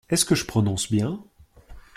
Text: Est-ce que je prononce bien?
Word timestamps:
Est-ce 0.09 0.25
que 0.25 0.33
je 0.33 0.45
prononce 0.45 0.91
bien? 0.91 1.23